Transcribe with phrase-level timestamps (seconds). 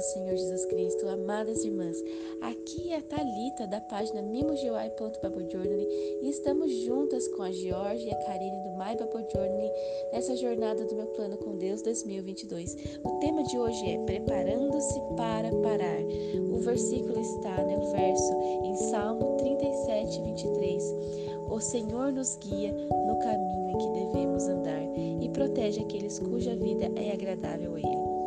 [0.00, 2.02] do Senhor Jesus Cristo, amadas irmãs.
[2.40, 5.86] Aqui é a Talita da página mimogiwai.babyljournaling
[6.22, 8.96] e estamos juntas com a Georgia e a Karine do My
[9.30, 9.70] Journaling
[10.10, 12.76] nessa jornada do meu plano com Deus 2022.
[13.04, 16.00] O tema de hoje é preparando-se para parar.
[16.50, 18.32] O versículo está no verso
[18.64, 20.82] em Salmo 37, 23.
[21.50, 24.82] O Senhor nos guia no caminho em que devemos andar
[25.20, 28.19] e protege aqueles cuja vida é agradável a Ele.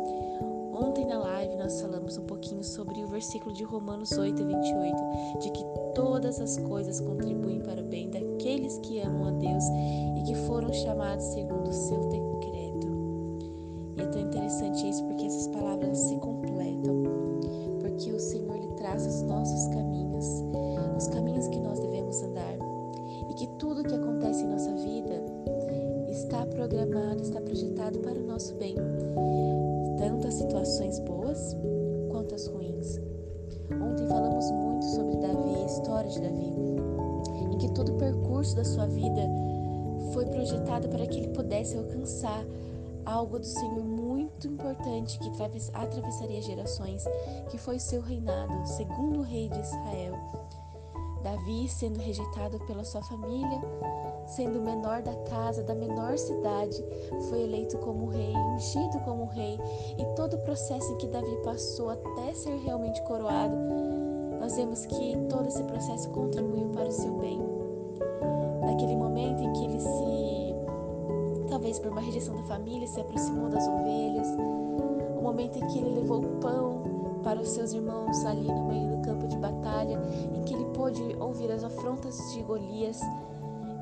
[0.84, 4.96] Ontem na live nós falamos um pouquinho sobre o versículo de Romanos 8, 28,
[5.40, 9.64] de que todas as coisas contribuem para o bem daqueles que amam a Deus
[10.18, 12.86] e que foram chamados segundo o seu decreto.
[13.96, 17.02] E é tão interessante isso porque essas palavras se completam,
[17.80, 20.26] porque o Senhor lhe traz os nossos caminhos,
[20.98, 22.58] os caminhos que nós devemos andar,
[23.30, 25.24] e que tudo que acontece em nossa vida
[26.10, 28.74] está programado, está projetado para o nosso bem
[29.96, 31.56] tanto as situações boas
[32.10, 33.00] quanto as ruins.
[33.70, 36.52] Ontem falamos muito sobre Davi, a história de Davi,
[37.52, 39.22] em que todo o percurso da sua vida
[40.12, 42.44] foi projetado para que ele pudesse alcançar
[43.04, 45.30] algo do Senhor muito importante que
[45.72, 47.04] atravessaria gerações,
[47.50, 50.14] que foi seu reinado, segundo o rei de Israel.
[51.24, 53.58] Davi sendo rejeitado pela sua família,
[54.26, 56.84] sendo o menor da casa, da menor cidade,
[57.30, 59.58] foi eleito como rei, ungido como rei,
[59.98, 63.56] e todo o processo em que Davi passou até ser realmente coroado,
[64.38, 67.40] nós vemos que todo esse processo contribuiu para o seu bem.
[68.60, 73.66] Naquele momento em que ele se, talvez por uma rejeição da família, se aproximou das
[73.66, 74.28] ovelhas,
[77.34, 80.00] para os seus irmãos ali no meio do campo de batalha,
[80.32, 83.00] em que ele pôde ouvir as afrontas de Golias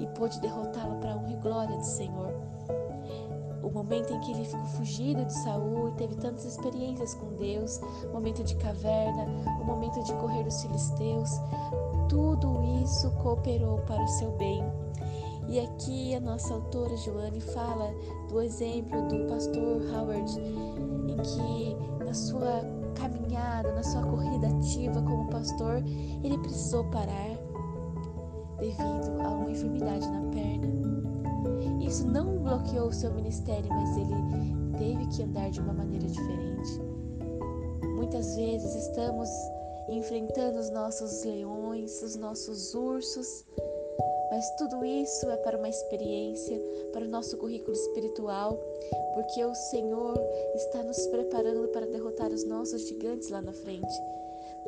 [0.01, 2.33] e pôde derrotá-lo para a honra e glória do Senhor.
[3.63, 7.79] O momento em que ele ficou fugido de Saul e teve tantas experiências com Deus,
[8.05, 9.27] o momento de caverna,
[9.61, 11.31] o momento de correr dos filisteus,
[12.09, 14.65] tudo isso cooperou para o seu bem.
[15.47, 17.95] E aqui a nossa autora Joane fala
[18.31, 20.41] do exemplo do pastor Howard,
[21.23, 22.63] que na sua
[22.95, 25.83] caminhada, na sua corrida ativa como pastor,
[26.23, 27.39] ele precisou parar
[28.59, 30.73] devido a uma enfermidade na perna.
[31.81, 34.15] Isso não bloqueou o seu ministério, mas ele
[34.79, 36.81] teve que andar de uma maneira diferente.
[37.97, 39.29] Muitas vezes estamos
[39.89, 43.45] enfrentando os nossos leões, os nossos ursos,
[44.33, 46.59] mas tudo isso é para uma experiência,
[46.91, 48.59] para o nosso currículo espiritual,
[49.13, 50.19] porque o Senhor
[50.55, 53.93] está nos preparando para derrotar os nossos gigantes lá na frente.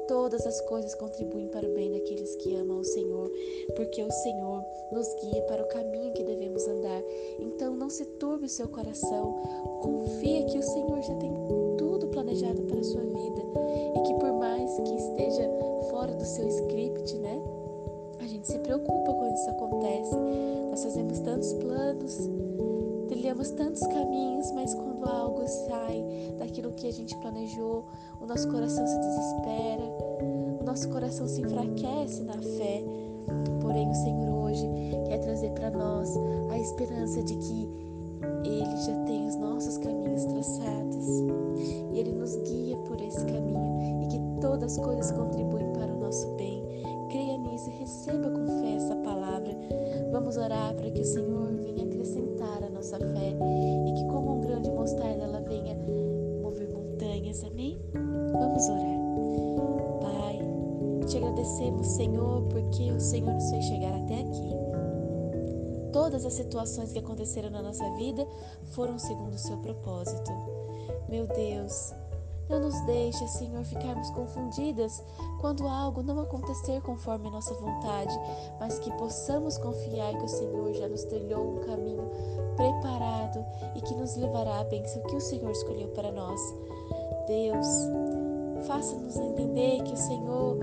[0.06, 3.32] Todas as coisas contribuem para o bem daqueles que amam o Senhor,
[3.74, 7.02] porque o Senhor nos guia para o caminho que devemos andar.
[7.40, 9.32] Então não se turbe o seu coração,
[9.80, 11.32] confia que o Senhor já tem
[11.78, 13.42] tudo planejado para a sua vida
[13.96, 15.48] e que por mais que esteja
[15.88, 16.83] fora do seu script,
[18.64, 20.16] preocupa quando isso acontece.
[20.70, 22.30] Nós fazemos tantos planos,
[23.08, 26.04] trilhamos tantos caminhos, mas quando algo sai
[26.38, 27.84] daquilo que a gente planejou,
[28.20, 29.84] o nosso coração se desespera,
[30.60, 32.82] o nosso coração se enfraquece na fé.
[33.60, 34.68] Porém, o Senhor hoje
[35.06, 36.14] quer trazer para nós
[36.50, 37.68] a esperança de que
[38.44, 41.06] Ele já tem os nossos caminhos traçados
[41.92, 45.73] e Ele nos guia por esse caminho e que todas as coisas contribuem
[47.94, 49.56] receba com fé essa palavra.
[50.10, 53.36] Vamos orar para que o Senhor venha acrescentar a nossa fé
[53.86, 55.76] e que, como um grão de mostarda, ela venha
[56.42, 57.44] mover montanhas.
[57.44, 57.78] Amém?
[57.92, 58.98] Vamos orar.
[60.00, 64.50] Pai, te agradecemos, Senhor, porque o Senhor nos fez chegar até aqui.
[65.92, 68.26] Todas as situações que aconteceram na nossa vida
[68.72, 70.32] foram segundo o seu propósito.
[71.08, 71.94] Meu Deus,
[72.48, 75.02] não nos deixe, Senhor, ficarmos confundidas
[75.40, 78.14] quando algo não acontecer conforme a nossa vontade,
[78.60, 82.10] mas que possamos confiar que o Senhor já nos trilhou um caminho
[82.56, 86.40] preparado e que nos levará à bênção que o Senhor escolheu para nós.
[87.26, 87.66] Deus,
[88.66, 90.58] faça-nos entender que o Senhor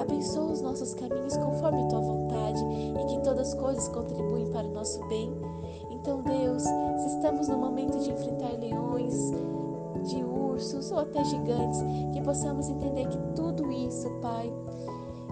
[0.00, 2.62] abençoa os nossos caminhos conforme a tua vontade
[3.00, 5.32] e que todas as coisas contribuem para o nosso bem.
[5.90, 9.32] Então, Deus, se estamos no momento de enfrentar leões,
[10.02, 11.82] de ursos ou até gigantes,
[12.12, 14.52] que possamos entender que tudo isso, Pai,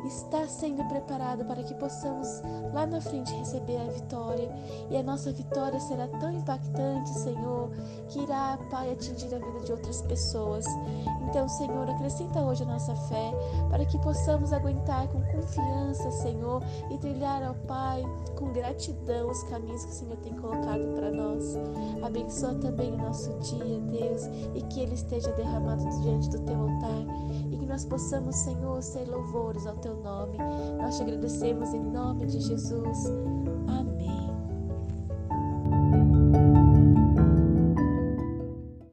[0.09, 4.51] está sendo preparado para que possamos lá na frente receber a vitória.
[4.91, 7.71] E a nossa vitória será tão impactante, Senhor,
[8.09, 10.65] que irá, Pai, atingir a vida de outras pessoas.
[11.29, 13.33] Então, Senhor, acrescenta hoje a nossa fé
[13.71, 18.03] para que possamos aguentar com confiança, Senhor, e trilhar, ó Pai,
[18.37, 21.57] com gratidão os caminhos que o Senhor tem colocado para nós.
[22.03, 27.19] Abençoa também o nosso dia, Deus, e que ele esteja derramado diante do teu altar
[27.51, 30.39] e que nós possamos, Senhor, ser louvores ao teu nome.
[30.79, 33.07] Nós te agradecemos em nome de Jesus.
[33.67, 33.98] Amém.